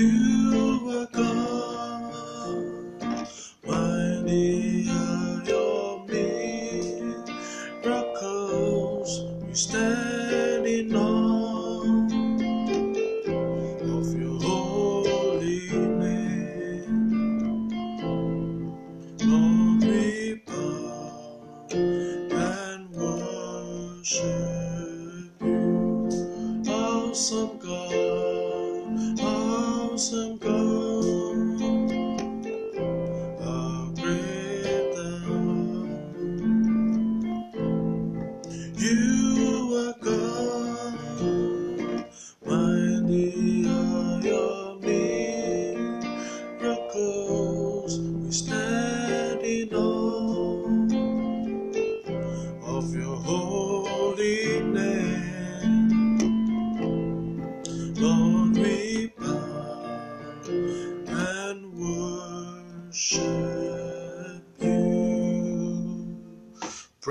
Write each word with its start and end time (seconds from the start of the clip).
you 0.00 0.80
were 0.86 1.06
gone. 1.12 1.89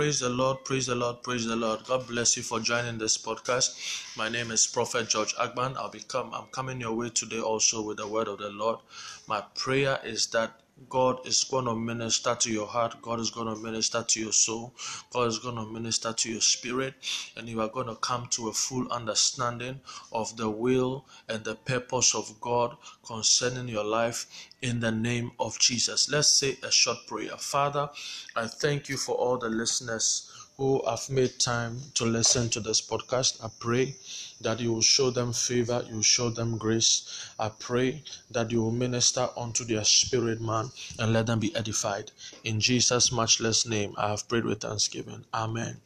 Praise 0.09 0.21
the 0.21 0.29
Lord, 0.29 0.65
praise 0.65 0.87
the 0.87 0.95
Lord, 0.95 1.21
praise 1.21 1.45
the 1.45 1.55
Lord. 1.55 1.83
God 1.85 2.07
bless 2.07 2.35
you 2.35 2.41
for 2.41 2.59
joining 2.59 2.97
this 2.97 3.15
podcast. 3.15 4.17
My 4.17 4.27
name 4.27 4.49
is 4.49 4.65
Prophet 4.65 5.07
George 5.07 5.35
Agban. 5.35 5.77
I'll 5.77 5.91
be 5.91 5.99
become 5.99 6.33
I'm 6.33 6.47
coming 6.47 6.81
your 6.81 6.93
way 6.93 7.11
today 7.11 7.39
also 7.39 7.83
with 7.83 7.97
the 7.97 8.07
word 8.07 8.27
of 8.27 8.39
the 8.39 8.49
Lord. 8.49 8.79
My 9.27 9.43
prayer 9.53 9.99
is 10.03 10.25
that 10.31 10.61
God 10.87 11.25
is 11.27 11.43
going 11.43 11.65
to 11.65 11.75
minister 11.75 12.35
to 12.35 12.51
your 12.51 12.67
heart. 12.67 13.01
God 13.01 13.19
is 13.19 13.31
going 13.31 13.53
to 13.53 13.61
minister 13.61 14.03
to 14.03 14.19
your 14.19 14.31
soul. 14.31 14.73
God 15.11 15.27
is 15.27 15.39
going 15.39 15.55
to 15.55 15.65
minister 15.65 16.13
to 16.13 16.31
your 16.31 16.41
spirit. 16.41 16.93
And 17.35 17.49
you 17.49 17.61
are 17.61 17.67
going 17.67 17.87
to 17.87 17.95
come 17.95 18.27
to 18.31 18.49
a 18.49 18.53
full 18.53 18.91
understanding 18.91 19.81
of 20.11 20.37
the 20.37 20.49
will 20.49 21.05
and 21.27 21.43
the 21.43 21.55
purpose 21.55 22.15
of 22.15 22.39
God 22.39 22.77
concerning 23.05 23.67
your 23.67 23.83
life 23.83 24.47
in 24.61 24.79
the 24.79 24.91
name 24.91 25.31
of 25.39 25.59
Jesus. 25.59 26.09
Let's 26.09 26.29
say 26.29 26.57
a 26.63 26.71
short 26.71 26.99
prayer. 27.07 27.37
Father, 27.37 27.89
I 28.35 28.47
thank 28.47 28.89
you 28.89 28.97
for 28.97 29.15
all 29.15 29.37
the 29.37 29.49
listeners 29.49 30.31
who 30.59 30.83
have 30.85 31.09
made 31.09 31.39
time 31.39 31.79
to 31.93 32.03
listen 32.03 32.49
to 32.49 32.59
this 32.59 32.81
podcast. 32.81 33.41
I 33.41 33.47
pray 33.61 33.95
that 34.41 34.59
you 34.59 34.73
will 34.73 34.81
show 34.81 35.09
them 35.09 35.31
favor, 35.31 35.85
you 35.87 35.95
will 35.95 36.01
show 36.01 36.29
them 36.29 36.57
grace. 36.57 37.29
I 37.39 37.47
pray 37.47 38.03
that 38.31 38.51
you 38.51 38.61
will 38.61 38.71
minister 38.71 39.29
unto 39.37 39.63
their 39.63 39.85
spirit, 39.85 40.41
man, 40.41 40.69
and 40.99 41.13
let 41.13 41.27
them 41.27 41.39
be 41.39 41.55
edified. 41.55 42.11
In 42.43 42.59
Jesus' 42.59 43.09
matchless 43.09 43.65
name, 43.65 43.93
I 43.97 44.09
have 44.09 44.27
prayed 44.27 44.43
with 44.43 44.59
thanksgiving. 44.59 45.23
Amen. 45.33 45.77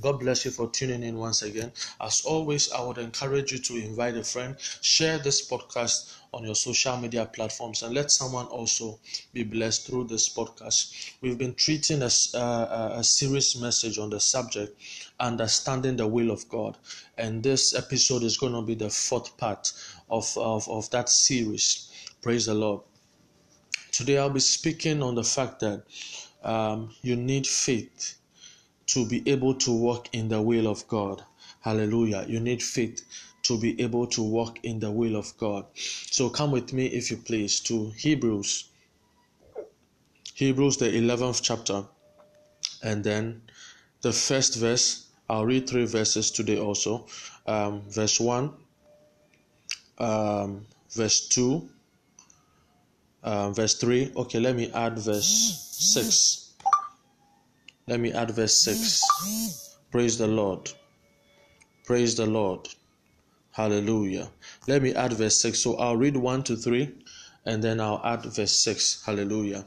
God 0.00 0.20
bless 0.20 0.44
you 0.44 0.50
for 0.50 0.68
tuning 0.70 1.02
in 1.02 1.18
once 1.18 1.42
again. 1.42 1.70
As 2.00 2.22
always, 2.24 2.72
I 2.72 2.82
would 2.82 2.98
encourage 2.98 3.52
you 3.52 3.58
to 3.58 3.76
invite 3.76 4.16
a 4.16 4.24
friend, 4.24 4.56
share 4.80 5.18
this 5.18 5.46
podcast 5.48 6.16
on 6.32 6.44
your 6.44 6.54
social 6.54 6.96
media 6.96 7.26
platforms, 7.26 7.82
and 7.82 7.94
let 7.94 8.10
someone 8.10 8.46
also 8.46 8.98
be 9.32 9.44
blessed 9.44 9.86
through 9.86 10.04
this 10.04 10.28
podcast. 10.28 11.12
We've 11.20 11.38
been 11.38 11.54
treating 11.54 12.02
a, 12.02 12.10
uh, 12.34 12.94
a 12.96 13.04
series 13.04 13.54
message 13.60 13.98
on 13.98 14.10
the 14.10 14.18
subject, 14.18 14.80
understanding 15.20 15.96
the 15.96 16.06
will 16.06 16.30
of 16.30 16.48
God, 16.48 16.78
and 17.18 17.42
this 17.42 17.74
episode 17.74 18.22
is 18.22 18.36
going 18.36 18.54
to 18.54 18.62
be 18.62 18.74
the 18.74 18.90
fourth 18.90 19.36
part 19.36 19.72
of, 20.10 20.32
of, 20.36 20.68
of 20.68 20.90
that 20.90 21.10
series. 21.10 21.90
Praise 22.22 22.46
the 22.46 22.54
Lord. 22.54 22.80
Today, 23.92 24.18
I'll 24.18 24.30
be 24.30 24.40
speaking 24.40 25.02
on 25.02 25.14
the 25.14 25.24
fact 25.24 25.60
that 25.60 25.84
um, 26.42 26.94
you 27.02 27.14
need 27.14 27.46
faith 27.46 28.16
to 28.88 29.06
be 29.06 29.22
able 29.28 29.54
to 29.54 29.72
walk 29.72 30.08
in 30.12 30.28
the 30.28 30.40
will 30.40 30.66
of 30.66 30.86
God. 30.88 31.22
Hallelujah. 31.60 32.24
You 32.28 32.40
need 32.40 32.62
faith 32.62 33.02
to 33.44 33.58
be 33.58 33.80
able 33.80 34.06
to 34.08 34.22
walk 34.22 34.58
in 34.62 34.80
the 34.80 34.90
will 34.90 35.16
of 35.16 35.36
God. 35.36 35.66
So 35.74 36.28
come 36.30 36.50
with 36.50 36.72
me, 36.72 36.86
if 36.86 37.10
you 37.10 37.16
please, 37.16 37.60
to 37.60 37.90
Hebrews. 37.90 38.64
Hebrews, 40.34 40.76
the 40.78 40.86
11th 40.86 41.40
chapter. 41.42 41.84
And 42.82 43.04
then 43.04 43.42
the 44.02 44.12
first 44.12 44.56
verse. 44.56 45.06
I'll 45.30 45.46
read 45.46 45.68
three 45.68 45.86
verses 45.86 46.30
today 46.30 46.58
also. 46.58 47.06
Um, 47.46 47.82
verse 47.88 48.20
1, 48.20 48.52
um, 49.98 50.66
verse 50.90 51.28
2, 51.28 51.68
uh, 53.22 53.50
verse 53.50 53.74
3. 53.76 54.12
Okay, 54.14 54.40
let 54.40 54.54
me 54.54 54.70
add 54.72 54.98
verse 54.98 55.24
6. 55.78 56.51
Let 57.86 58.00
me 58.00 58.12
add 58.12 58.30
verse 58.30 58.56
6. 58.58 59.02
Praise 59.90 60.18
the 60.18 60.26
Lord. 60.26 60.70
Praise 61.84 62.14
the 62.16 62.26
Lord. 62.26 62.68
Hallelujah. 63.50 64.30
Let 64.66 64.82
me 64.82 64.94
add 64.94 65.12
verse 65.12 65.40
6. 65.40 65.58
So 65.58 65.76
I'll 65.76 65.96
read 65.96 66.16
1 66.16 66.42
to 66.44 66.56
3 66.56 66.90
and 67.44 67.62
then 67.62 67.80
I'll 67.80 68.00
add 68.04 68.24
verse 68.24 68.52
6. 68.52 69.04
Hallelujah. 69.04 69.64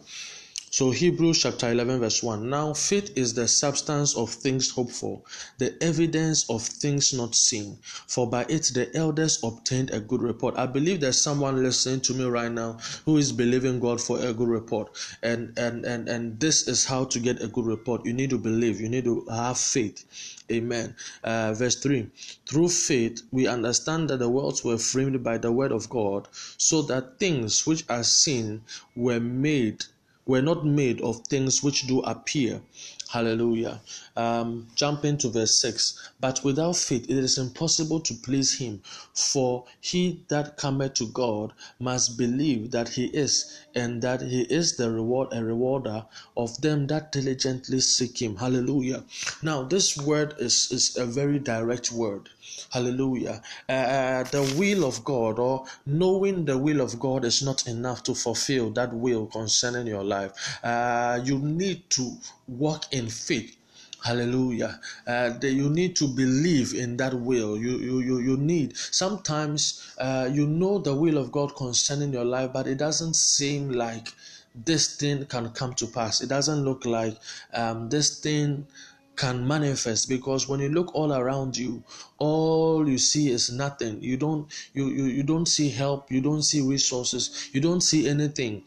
So, 0.77 0.91
Hebrews 0.91 1.39
chapter 1.39 1.71
11, 1.71 2.01
verse 2.01 2.21
1. 2.21 2.49
Now, 2.49 2.73
faith 2.73 3.17
is 3.17 3.33
the 3.33 3.47
substance 3.47 4.13
of 4.13 4.29
things 4.29 4.71
hoped 4.71 4.91
for, 4.91 5.21
the 5.57 5.81
evidence 5.81 6.49
of 6.49 6.63
things 6.63 7.13
not 7.13 7.33
seen. 7.33 7.77
For 8.07 8.29
by 8.29 8.45
it 8.49 8.71
the 8.73 8.93
elders 8.93 9.39
obtained 9.41 9.91
a 9.91 10.01
good 10.01 10.21
report. 10.21 10.57
I 10.57 10.65
believe 10.65 10.99
there's 10.99 11.17
someone 11.17 11.63
listening 11.63 12.01
to 12.01 12.13
me 12.13 12.25
right 12.25 12.51
now 12.51 12.79
who 13.05 13.15
is 13.15 13.31
believing 13.31 13.79
God 13.79 14.01
for 14.01 14.19
a 14.19 14.33
good 14.33 14.49
report. 14.49 14.89
And, 15.23 15.57
and, 15.57 15.85
and, 15.85 16.09
and 16.09 16.37
this 16.41 16.67
is 16.67 16.83
how 16.83 17.05
to 17.05 17.21
get 17.21 17.41
a 17.41 17.47
good 17.47 17.65
report. 17.65 18.05
You 18.05 18.11
need 18.11 18.31
to 18.31 18.37
believe, 18.37 18.81
you 18.81 18.89
need 18.89 19.05
to 19.05 19.25
have 19.31 19.57
faith. 19.57 20.03
Amen. 20.51 20.93
Uh, 21.23 21.53
verse 21.53 21.75
3 21.75 22.09
Through 22.47 22.67
faith, 22.67 23.21
we 23.31 23.47
understand 23.47 24.09
that 24.09 24.19
the 24.19 24.29
worlds 24.29 24.65
were 24.65 24.77
framed 24.77 25.23
by 25.23 25.37
the 25.37 25.53
word 25.53 25.71
of 25.71 25.89
God, 25.89 26.27
so 26.57 26.81
that 26.81 27.17
things 27.17 27.65
which 27.65 27.85
are 27.87 28.03
seen 28.03 28.61
were 28.93 29.21
made 29.21 29.85
were 30.25 30.41
not 30.41 30.65
made 30.65 30.99
of 31.01 31.25
things 31.27 31.61
which 31.61 31.85
do 31.87 31.99
appear. 32.01 32.61
Hallelujah. 33.09 33.79
Um, 34.15 34.67
jump 34.75 35.05
into 35.05 35.29
verse 35.29 35.55
6. 35.59 36.09
But 36.19 36.43
without 36.43 36.75
faith 36.75 37.03
it 37.09 37.17
is 37.17 37.37
impossible 37.37 37.99
to 38.01 38.13
please 38.13 38.57
him, 38.57 38.81
for 39.13 39.65
he 39.79 40.23
that 40.29 40.57
cometh 40.57 40.95
to 40.95 41.07
God 41.07 41.53
must 41.79 42.17
believe 42.17 42.71
that 42.71 42.89
he 42.89 43.05
is, 43.05 43.57
and 43.75 44.01
that 44.01 44.21
he 44.21 44.41
is 44.41 44.77
the 44.77 44.89
reward 44.91 45.29
a 45.31 45.43
rewarder 45.43 46.05
of 46.35 46.59
them 46.61 46.87
that 46.87 47.11
diligently 47.11 47.79
seek 47.79 48.21
him. 48.21 48.37
Hallelujah. 48.37 49.03
Now, 49.43 49.63
this 49.63 49.95
word 49.95 50.35
is, 50.39 50.71
is 50.71 50.97
a 50.97 51.05
very 51.05 51.39
direct 51.39 51.91
word. 51.91 52.29
Hallelujah. 52.71 53.41
Uh, 53.69 53.71
uh, 53.71 54.23
the 54.23 54.55
will 54.57 54.85
of 54.85 55.03
God 55.03 55.39
or 55.39 55.65
knowing 55.85 56.45
the 56.45 56.57
will 56.57 56.81
of 56.81 56.99
God 56.99 57.25
is 57.25 57.41
not 57.41 57.67
enough 57.67 58.03
to 58.03 58.15
fulfill 58.15 58.69
that 58.71 58.93
will 58.93 59.27
concerning 59.27 59.87
your 59.87 60.03
life. 60.03 60.31
Uh, 60.63 61.19
you 61.23 61.39
need 61.39 61.89
to 61.91 62.17
walk 62.47 62.85
in 62.91 63.09
faith. 63.09 63.55
Hallelujah. 64.03 64.79
Uh, 65.07 65.29
the, 65.29 65.49
you 65.49 65.69
need 65.69 65.95
to 65.95 66.07
believe 66.07 66.75
in 66.75 66.95
that 66.97 67.13
will. 67.13 67.57
You 67.57 67.77
you 67.79 67.99
you, 68.01 68.19
you 68.19 68.37
need. 68.37 68.77
Sometimes 68.77 69.95
uh, 69.97 70.29
you 70.31 70.45
know 70.45 70.77
the 70.77 70.93
will 70.93 71.17
of 71.17 71.31
God 71.31 71.55
concerning 71.55 72.13
your 72.13 72.25
life, 72.25 72.53
but 72.53 72.67
it 72.67 72.77
doesn't 72.77 73.15
seem 73.15 73.71
like 73.71 74.13
this 74.53 74.95
thing 74.95 75.25
can 75.25 75.49
come 75.49 75.73
to 75.73 75.87
pass. 75.87 76.21
It 76.21 76.29
doesn't 76.29 76.63
look 76.63 76.85
like 76.85 77.17
um, 77.53 77.89
this 77.89 78.19
thing 78.19 78.67
can 79.15 79.47
manifest 79.47 80.09
because 80.09 80.47
when 80.47 80.59
you 80.59 80.69
look 80.69 80.93
all 80.93 81.13
around 81.13 81.55
you 81.57 81.83
all 82.17 82.87
you 82.87 82.97
see 82.97 83.29
is 83.29 83.51
nothing 83.51 84.01
you 84.01 84.17
don't 84.17 84.51
you, 84.73 84.87
you 84.89 85.05
you 85.05 85.23
don't 85.23 85.47
see 85.47 85.69
help 85.69 86.11
you 86.11 86.21
don't 86.21 86.43
see 86.43 86.61
resources 86.61 87.49
you 87.53 87.61
don't 87.61 87.81
see 87.81 88.07
anything 88.07 88.63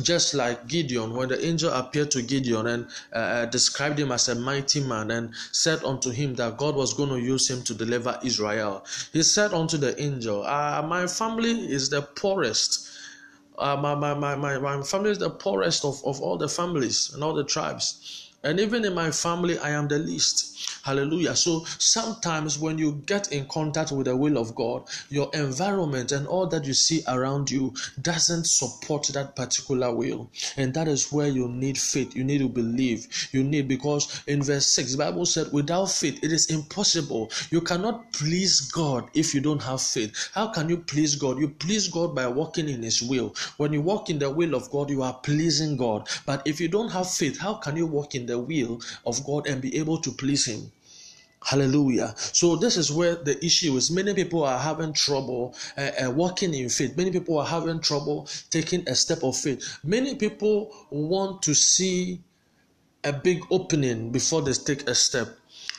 just 0.00 0.32
like 0.32 0.68
Gideon, 0.68 1.14
when 1.14 1.28
the 1.28 1.44
angel 1.44 1.70
appeared 1.70 2.10
to 2.12 2.22
Gideon 2.22 2.66
and 2.66 2.86
uh, 3.12 3.18
uh, 3.18 3.46
described 3.46 3.98
him 3.98 4.10
as 4.10 4.26
a 4.28 4.34
mighty 4.34 4.80
man 4.80 5.10
and 5.10 5.34
said 5.52 5.84
unto 5.84 6.10
him 6.10 6.34
that 6.36 6.56
God 6.56 6.76
was 6.76 6.94
going 6.94 7.10
to 7.10 7.20
use 7.20 7.50
him 7.50 7.62
to 7.64 7.74
deliver 7.74 8.18
Israel, 8.24 8.86
he 9.12 9.22
said 9.22 9.52
unto 9.52 9.76
the 9.76 10.00
angel, 10.00 10.44
uh, 10.44 10.82
My 10.86 11.06
family 11.06 11.70
is 11.70 11.90
the 11.90 12.00
poorest. 12.00 12.88
Uh, 13.58 13.76
my, 13.76 13.94
my, 13.94 14.14
my, 14.14 14.34
my, 14.34 14.58
my 14.58 14.82
family 14.82 15.10
is 15.10 15.18
the 15.18 15.28
poorest 15.28 15.84
of, 15.84 16.02
of 16.06 16.22
all 16.22 16.38
the 16.38 16.48
families 16.48 17.12
and 17.12 17.22
all 17.22 17.34
the 17.34 17.44
tribes. 17.44 18.31
And 18.44 18.58
even 18.60 18.84
in 18.84 18.94
my 18.94 19.10
family, 19.10 19.58
I 19.58 19.70
am 19.70 19.88
the 19.88 19.98
least. 19.98 20.52
Hallelujah. 20.84 21.36
So 21.36 21.64
sometimes 21.78 22.58
when 22.58 22.76
you 22.76 23.02
get 23.06 23.32
in 23.32 23.46
contact 23.46 23.92
with 23.92 24.06
the 24.06 24.16
will 24.16 24.36
of 24.36 24.54
God, 24.54 24.88
your 25.10 25.30
environment 25.32 26.10
and 26.10 26.26
all 26.26 26.46
that 26.48 26.64
you 26.64 26.74
see 26.74 27.02
around 27.06 27.50
you 27.50 27.72
doesn't 28.00 28.46
support 28.46 29.06
that 29.08 29.36
particular 29.36 29.94
will. 29.94 30.30
And 30.56 30.74
that 30.74 30.88
is 30.88 31.12
where 31.12 31.28
you 31.28 31.48
need 31.48 31.78
faith. 31.78 32.16
You 32.16 32.24
need 32.24 32.38
to 32.38 32.48
believe. 32.48 33.06
You 33.32 33.44
need, 33.44 33.68
because 33.68 34.22
in 34.26 34.42
verse 34.42 34.66
6, 34.66 34.92
the 34.92 34.98
Bible 34.98 35.26
said, 35.26 35.52
without 35.52 35.90
faith, 35.90 36.22
it 36.22 36.32
is 36.32 36.50
impossible. 36.50 37.30
You 37.50 37.60
cannot 37.60 38.12
please 38.12 38.60
God 38.72 39.08
if 39.14 39.34
you 39.34 39.40
don't 39.40 39.62
have 39.62 39.82
faith. 39.82 40.30
How 40.34 40.48
can 40.48 40.68
you 40.68 40.78
please 40.78 41.14
God? 41.14 41.38
You 41.38 41.48
please 41.48 41.88
God 41.88 42.14
by 42.14 42.26
walking 42.26 42.68
in 42.68 42.82
His 42.82 43.02
will. 43.02 43.34
When 43.56 43.72
you 43.72 43.82
walk 43.82 44.10
in 44.10 44.18
the 44.18 44.30
will 44.30 44.54
of 44.54 44.70
God, 44.70 44.90
you 44.90 45.02
are 45.02 45.14
pleasing 45.14 45.76
God. 45.76 46.08
But 46.26 46.42
if 46.44 46.60
you 46.60 46.68
don't 46.68 46.90
have 46.90 47.08
faith, 47.10 47.38
how 47.38 47.54
can 47.54 47.76
you 47.76 47.86
walk 47.86 48.14
in 48.14 48.26
the 48.26 48.31
will 48.38 48.80
of 49.06 49.24
God 49.24 49.46
and 49.46 49.60
be 49.60 49.76
able 49.78 49.98
to 49.98 50.10
please 50.10 50.46
Him? 50.46 50.72
Hallelujah. 51.44 52.14
So 52.16 52.56
this 52.56 52.76
is 52.76 52.92
where 52.92 53.16
the 53.16 53.44
issue 53.44 53.76
is. 53.76 53.90
Many 53.90 54.14
people 54.14 54.44
are 54.44 54.58
having 54.58 54.92
trouble 54.92 55.56
uh, 55.76 55.90
uh, 56.04 56.10
walking 56.10 56.54
in 56.54 56.68
faith. 56.68 56.96
Many 56.96 57.10
people 57.10 57.38
are 57.38 57.46
having 57.46 57.80
trouble 57.80 58.28
taking 58.50 58.88
a 58.88 58.94
step 58.94 59.24
of 59.24 59.36
faith. 59.36 59.78
Many 59.82 60.14
people 60.14 60.72
want 60.90 61.42
to 61.42 61.54
see 61.54 62.20
a 63.04 63.12
big 63.12 63.42
opening 63.50 64.10
before 64.10 64.42
they 64.42 64.52
take 64.52 64.88
a 64.88 64.94
step. 64.94 65.28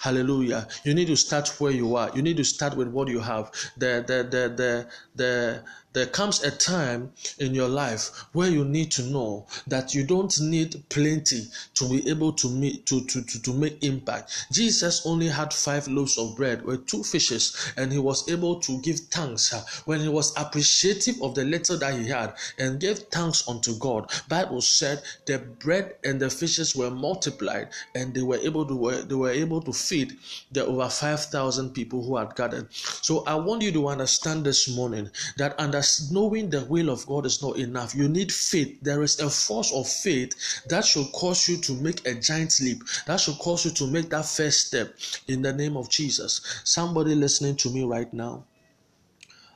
Hallelujah. 0.02 0.68
You 0.84 0.94
need 0.94 1.08
to 1.08 1.16
start 1.16 1.48
where 1.62 1.72
you 1.72 1.96
are. 1.96 2.12
You 2.14 2.22
need 2.22 2.36
to 2.36 2.44
start 2.44 2.76
with 2.76 2.90
what 2.90 3.08
you 3.08 3.22
have. 3.22 3.50
The 3.78 4.04
the 4.06 4.28
the 4.30 4.50
the 4.50 4.88
the 5.16 5.64
there 5.94 6.08
comes 6.08 6.44
a 6.44 6.50
time 6.50 7.12
in 7.38 7.54
your 7.54 7.70
life 7.70 8.26
where 8.34 8.50
you 8.50 8.66
need 8.66 8.92
to 8.92 9.04
know 9.04 9.46
that 9.68 9.94
you 9.94 10.04
don't 10.04 10.42
need 10.42 10.84
plenty 10.90 11.46
to 11.76 11.88
be 11.88 12.10
able 12.10 12.34
to 12.34 12.50
meet 12.50 12.86
to, 12.88 13.06
to, 13.06 13.22
to, 13.22 13.42
to 13.42 13.54
make 13.54 13.84
impact. 13.84 14.48
Jesus 14.52 15.06
only 15.06 15.28
had 15.28 15.54
five 15.54 15.88
loaves 15.88 16.18
of 16.18 16.36
bread 16.36 16.66
with 16.66 16.88
two 16.88 17.04
fishes, 17.04 17.72
and 17.78 17.92
he 17.92 18.00
was 18.00 18.28
able 18.30 18.60
to 18.62 18.82
give 18.82 19.00
thanks 19.12 19.54
uh, 19.54 19.64
when 19.86 20.00
he 20.00 20.10
was 20.10 20.36
appreciative 20.36 21.22
of 21.22 21.36
the 21.36 21.46
little 21.46 21.78
that 21.78 21.94
he 21.94 22.08
had 22.08 22.34
and 22.58 22.80
gave 22.80 22.98
thanks 23.12 23.48
unto 23.48 23.78
God. 23.78 24.12
Bible 24.28 24.62
said 24.62 25.02
the 25.28 25.38
bread 25.38 25.96
and 26.04 26.20
the 26.20 26.30
fishes 26.30 26.76
were 26.76 26.90
multiplied 26.90 27.70
and 27.94 28.14
they 28.16 28.24
were 28.24 28.38
able 28.38 28.66
to 28.66 29.04
they 29.04 29.16
were 29.16 29.30
able 29.30 29.62
to 29.62 29.72
feed 29.72 30.18
the 30.52 30.66
over 30.66 30.90
5,000 30.90 31.70
people 31.72 32.04
who 32.04 32.18
had 32.18 32.36
gathered. 32.36 32.68
So 32.74 33.24
I 33.26 33.36
want 33.36 33.62
you 33.62 33.72
to 33.74 33.88
understand 33.88 34.44
this 34.46 34.68
morning 34.76 35.03
that 35.38 35.60
under 35.60 35.82
knowing 36.12 36.50
the 36.50 36.66
will 36.66 36.90
of 36.90 37.06
God 37.06 37.26
is 37.26 37.42
not 37.42 37.58
enough. 37.58 37.96
You 37.96 38.08
need 38.08 38.32
faith. 38.32 38.80
There 38.82 39.04
is 39.04 39.20
a 39.20 39.30
force 39.30 39.72
of 39.74 39.88
faith 39.88 40.64
that 40.68 40.86
should 40.86 41.12
cause 41.14 41.48
you 41.48 41.58
to 41.58 41.74
make 41.74 42.06
a 42.08 42.16
giant 42.16 42.60
leap. 42.62 42.84
That 43.06 43.20
should 43.20 43.38
cause 43.40 43.66
you 43.66 43.72
to 43.72 43.88
make 43.88 44.10
that 44.10 44.26
first 44.26 44.68
step 44.68 44.96
in 45.28 45.42
the 45.42 45.54
name 45.54 45.78
of 45.78 45.90
Jesus. 45.90 46.42
Somebody 46.64 47.16
listening 47.16 47.56
to 47.58 47.70
me 47.70 47.84
right 47.84 48.12
now. 48.14 48.46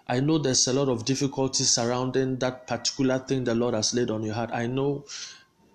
I 0.09 0.21
know 0.21 0.37
there's 0.37 0.67
a 0.67 0.73
lot 0.73 0.87
of 0.87 1.03
difficulties 1.03 1.69
surrounding 1.69 2.37
that 2.37 2.65
particular 2.65 3.19
thing 3.19 3.43
the 3.43 3.53
Lord 3.53 3.73
has 3.73 3.93
laid 3.93 4.09
on 4.09 4.23
your 4.23 4.35
heart. 4.35 4.51
I 4.53 4.65
know 4.65 5.03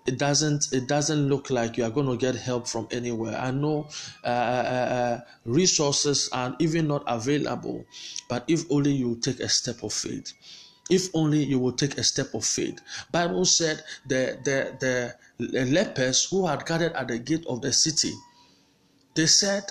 it 0.06 0.18
doesn't 0.18 0.72
it 0.72 0.88
doesn't 0.88 1.28
look 1.28 1.50
like 1.50 1.76
you 1.76 1.84
are 1.84 1.90
going 1.90 2.06
to 2.06 2.16
get 2.16 2.34
help 2.34 2.66
from 2.68 2.88
anywhere. 2.90 3.36
I 3.38 3.50
know 3.50 3.88
uh, 4.24 4.26
uh, 4.26 4.30
uh, 4.30 5.20
resources 5.44 6.28
are 6.32 6.56
even 6.58 6.88
not 6.88 7.04
available 7.06 7.84
but 8.28 8.44
if 8.48 8.70
only 8.70 8.92
you 8.92 9.16
take 9.16 9.40
a 9.40 9.48
step 9.48 9.82
of 9.82 9.92
faith. 9.92 10.32
If 10.90 11.08
only 11.14 11.44
you 11.44 11.58
will 11.58 11.72
take 11.72 11.96
a 11.96 12.02
step 12.02 12.34
of 12.34 12.44
faith. 12.44 12.80
Bible 13.12 13.44
said 13.44 13.82
the 14.06 14.38
the 14.44 15.14
the 15.38 15.64
lepers 15.66 16.24
who 16.24 16.46
had 16.46 16.66
gathered 16.66 16.92
at 16.94 17.08
the 17.08 17.18
gate 17.18 17.44
of 17.46 17.62
the 17.62 17.72
city 17.72 18.12
they 19.14 19.26
said 19.26 19.70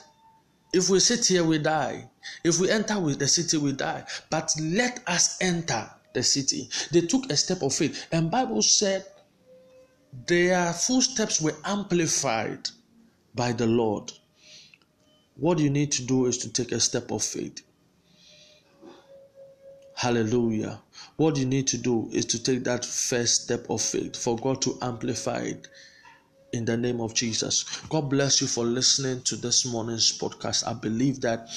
if 0.74 0.90
we 0.90 1.00
sit 1.00 1.26
here 1.26 1.44
we 1.44 1.58
die. 1.58 2.10
If 2.44 2.60
we 2.60 2.70
enter 2.70 3.00
with 3.00 3.20
the 3.20 3.28
city 3.28 3.58
we 3.58 3.74
die. 3.74 4.06
But 4.30 4.54
let 4.62 5.02
us 5.08 5.38
enter 5.42 5.90
the 6.14 6.24
city. 6.24 6.70
They 6.92 7.02
took 7.02 7.30
a 7.32 7.36
step 7.36 7.62
of 7.62 7.74
faith. 7.74 8.08
And 8.12 8.30
bible 8.32 8.62
said 8.62 9.06
their 10.28 10.74
footsteps 10.74 11.42
were 11.42 11.56
amplified 11.64 12.70
by 13.34 13.52
the 13.52 13.66
lord. 13.68 14.12
What 15.36 15.60
you 15.60 15.70
need 15.70 15.92
to 15.94 16.04
do 16.04 16.26
is 16.26 16.38
to 16.40 16.52
take 16.52 16.72
a 16.72 16.80
step 16.80 17.12
of 17.12 17.24
faith. 17.24 17.62
Hallelujah. 19.96 20.82
What 21.16 21.38
you 21.38 21.46
need 21.46 21.68
to 21.68 21.78
do 21.78 22.10
is 22.12 22.26
to 22.26 22.42
take 22.42 22.64
that 22.64 22.86
first 22.86 23.44
step 23.44 23.70
of 23.70 23.82
faith 23.82 24.16
for 24.16 24.36
God 24.38 24.62
to 24.64 24.78
amplify 24.82 25.40
it 25.40 25.68
in 26.54 26.66
the 26.66 26.78
name 26.78 27.00
of 27.02 27.14
Jesus. 27.14 27.66
God 27.90 28.10
bless 28.10 28.42
you 28.42 28.48
for 28.48 28.66
listening 28.66 29.22
to 29.24 29.36
this 29.36 29.66
morning's 29.66 30.18
podcast. 30.18 30.68
I 30.68 30.74
believe 30.74 31.22
that 31.22 31.50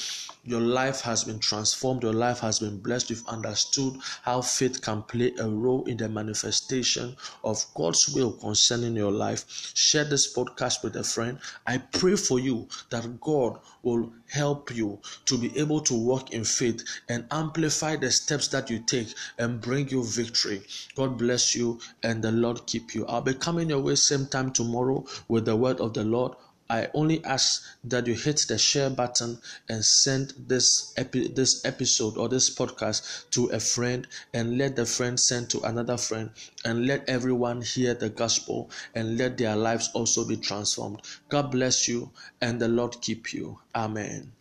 your 0.46 0.60
life 0.60 1.00
has 1.00 1.24
been 1.24 1.38
transformed, 1.38 2.02
your 2.02 2.12
life 2.12 2.40
has 2.40 2.58
been 2.58 2.78
blessed. 2.78 3.08
You've 3.08 3.26
understood 3.26 3.96
how 4.22 4.42
faith 4.42 4.82
can 4.82 5.02
play 5.02 5.32
a 5.38 5.48
role 5.48 5.84
in 5.84 5.96
the 5.96 6.08
manifestation 6.08 7.16
of 7.42 7.64
God's 7.74 8.10
will 8.10 8.32
concerning 8.32 8.94
your 8.94 9.10
life. 9.10 9.72
Share 9.74 10.04
this 10.04 10.34
podcast 10.34 10.84
with 10.84 10.96
a 10.96 11.04
friend. 11.04 11.38
I 11.66 11.78
pray 11.78 12.16
for 12.16 12.38
you 12.38 12.68
that 12.90 13.20
God 13.22 13.58
will 13.82 14.12
help 14.30 14.74
you 14.74 15.00
to 15.26 15.38
be 15.38 15.56
able 15.58 15.80
to 15.80 15.94
walk 15.94 16.32
in 16.32 16.44
faith 16.44 16.84
and 17.08 17.26
amplify 17.30 17.96
the 17.96 18.10
steps 18.10 18.48
that 18.48 18.68
you 18.68 18.80
take 18.80 19.08
and 19.38 19.60
bring 19.60 19.88
you 19.88 20.04
victory. 20.04 20.62
God 20.94 21.16
bless 21.16 21.54
you 21.54 21.80
and 22.02 22.22
the 22.22 22.32
Lord 22.32 22.66
keep 22.66 22.94
you. 22.94 23.06
I'll 23.06 23.22
be 23.22 23.34
coming 23.34 23.70
your 23.70 23.80
way 23.80 23.94
same 23.94 24.26
time 24.26 24.52
tomorrow 24.84 25.06
with 25.28 25.46
the 25.46 25.56
word 25.56 25.80
of 25.80 25.94
the 25.94 26.04
Lord. 26.04 26.32
I 26.68 26.88
only 26.92 27.24
ask 27.24 27.62
that 27.84 28.06
you 28.06 28.14
hit 28.14 28.44
the 28.48 28.58
share 28.58 28.90
button 28.90 29.38
and 29.68 29.82
send 29.82 30.34
this 30.36 30.92
epi- 30.96 31.28
this 31.28 31.64
episode 31.64 32.18
or 32.18 32.28
this 32.28 32.54
podcast 32.54 33.30
to 33.30 33.46
a 33.46 33.60
friend 33.60 34.06
and 34.34 34.58
let 34.58 34.76
the 34.76 34.84
friend 34.84 35.18
send 35.18 35.48
to 35.50 35.60
another 35.60 35.96
friend 35.96 36.30
and 36.66 36.86
let 36.86 37.08
everyone 37.08 37.62
hear 37.62 37.94
the 37.94 38.10
gospel 38.10 38.70
and 38.94 39.16
let 39.16 39.38
their 39.38 39.56
lives 39.56 39.90
also 39.94 40.26
be 40.26 40.36
transformed. 40.36 41.00
God 41.30 41.50
bless 41.50 41.88
you 41.88 42.10
and 42.42 42.60
the 42.60 42.68
Lord 42.68 43.00
keep 43.00 43.32
you. 43.32 43.60
Amen. 43.74 44.32